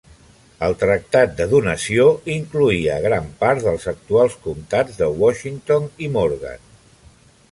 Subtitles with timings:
[0.67, 2.05] El Tractat de Donació
[2.35, 6.65] incloïa gran part dels actuals comtats de Washington i Morgan.